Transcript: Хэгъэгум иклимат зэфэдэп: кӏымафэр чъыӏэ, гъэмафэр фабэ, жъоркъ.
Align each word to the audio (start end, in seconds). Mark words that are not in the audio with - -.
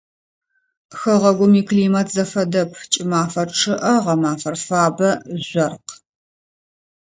Хэгъэгум 0.99 1.53
иклимат 1.61 2.07
зэфэдэп: 2.15 2.71
кӏымафэр 2.91 3.49
чъыӏэ, 3.59 3.93
гъэмафэр 4.03 4.55
фабэ, 4.65 5.09
жъоркъ. 5.47 5.91